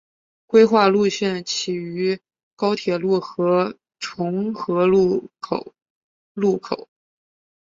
[0.47, 2.19] 规划路线起于
[2.55, 5.75] 高铁路和重和路口
[6.33, 6.89] 路口。